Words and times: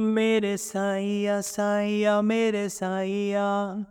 मेरे 0.00 0.56
साइया 0.56 1.40
साइया 1.40 2.22
मेरे 2.22 2.68
साइया 2.68 3.84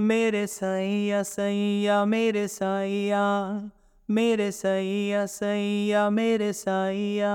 मेरे 0.00 0.46
साइया 0.46 1.22
सैया, 1.22 2.04
मेरे 2.04 2.48
साइया 2.48 3.70
मेरे 4.10 4.52
सैया 4.52 5.26
सैया, 5.26 6.10
मेरे 6.10 6.52
साइया 6.52 7.34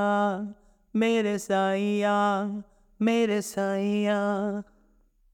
मेरे 0.96 1.38
साइया 1.38 2.46
मेरे 3.02 3.41
साइया 3.41 4.64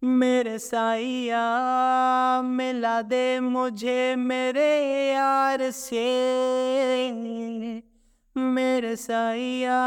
मेरे 0.04 0.60
साइया 0.60 2.42
मिला 2.42 3.02
दे 3.02 3.40
मुझे 3.40 4.16
मेरे 4.16 5.14
यार 5.14 5.72
से। 5.72 7.91
मेरे 8.38 8.96
साइया, 8.96 9.80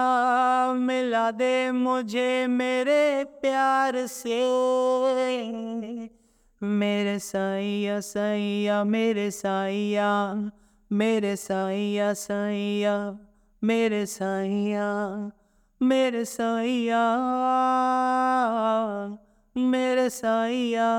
मिला 0.73 1.31
दे 1.31 1.71
मुझे 1.71 2.47
मेरे 2.47 3.25
प्यार 3.25 4.07
से। 4.07 4.41
मेरे 6.63 7.19
साइया 7.19 8.01
साइया, 8.01 8.85
मेरे 8.85 9.31
साइया 9.31 10.51
मेरे 10.93 11.37
साइया 11.37 12.13
साइया, 12.15 13.19
मेरे 13.65 14.07
साइया 14.07 14.87
मेरे 15.83 16.25
साइया 16.25 17.01
मेरे 19.57 20.11
साइया 20.11 20.91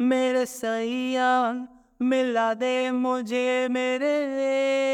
मेरे 0.00 0.46
साइया। 0.46 1.28
मिला 2.02 2.54
दे 2.54 2.90
मुझे 2.90 3.68
मेरे 3.68 4.14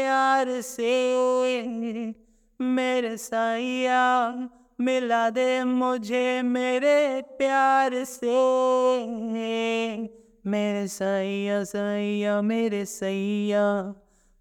यार 0.03 0.61
से। 0.61 1.13
मेरे 2.61 3.17
साइया, 3.17 4.33
मिला 4.81 5.29
दे 5.29 5.63
मुझे 5.63 6.41
मेरे 6.41 7.21
प्यार 7.21 8.03
से। 8.03 8.37
मेरे 10.45 10.87
साइया 10.87 11.63
साइया, 11.63 12.41
मेरे 12.41 12.85
सैया 12.85 13.93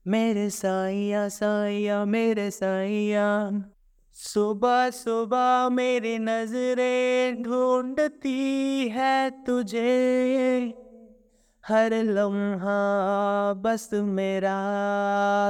मेरे 0.06 0.50
साइया 0.50 1.28
साइया, 1.28 2.04
मेरे 2.04 2.50
साइया। 2.50 3.62
सुबह 4.12 4.90
सुबह 4.90 5.68
मेरी 5.68 6.18
नज़रें 6.18 7.42
ढूंढती 7.42 8.88
है 8.88 9.30
तुझे। 9.30 10.68
हर 11.68 11.94
लम्हा 11.94 13.54
बस 13.54 13.90
मेरा 13.92 14.64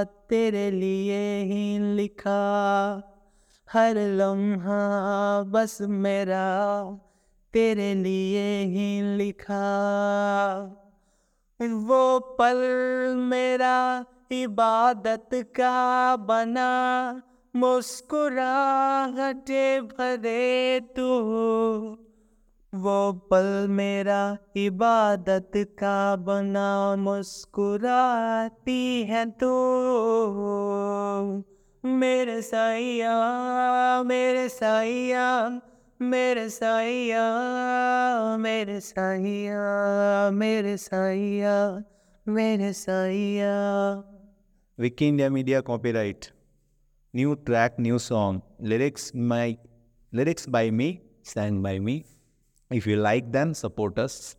तेरे 0.04 0.70
लिए 0.70 1.42
ही 1.42 1.78
लिखा। 1.78 3.02
हर 3.72 3.96
लम्हा 3.96 5.42
बस 5.42 5.78
मेरा 5.80 6.98
तेरे 7.52 7.94
लिए 7.94 8.64
ही 8.64 9.16
लिखा। 9.16 9.68
वो 11.62 12.18
पल 12.18 12.56
मेरा 13.16 14.04
इबादत 14.32 15.28
का 15.34 16.16
बना, 16.16 17.22
मुस्कुराहटे 17.56 19.80
भरे 19.80 20.80
तू। 20.80 22.07
वो 22.72 23.12
पल 23.30 23.66
मेरा 23.70 24.22
इबादत 24.56 25.52
का 25.78 26.16
बना 26.16 26.96
मुस्कुराती 26.96 28.82
है 29.02 29.24
तू। 29.40 29.52
मेरे 31.84 32.40
साइया 32.42 33.14
मेरे 34.02 34.48
साइया 34.48 35.24
मेरे 36.00 36.48
साइया 36.48 37.24
मेरे 38.36 38.80
साइया 38.80 40.30
मेरे 40.32 40.76
साइया 40.76 41.56
मेरे 42.26 42.72
साइया। 42.72 43.54
Wick 44.78 45.02
India 45.02 45.30
media 45.30 45.60
copyright 45.60 46.26
new 47.14 47.34
track 47.46 47.76
new 47.80 47.98
song 47.98 48.40
lyrics 48.68 49.10
my 49.16 49.56
lyrics 50.12 50.48
by 50.48 50.70
me 50.70 50.98
sang 51.24 51.62
by 51.62 51.78
me 51.78 52.02
If 52.70 52.86
you 52.86 52.96
like 52.96 53.32
them, 53.32 53.54
support 53.54 53.98
us. 53.98 54.36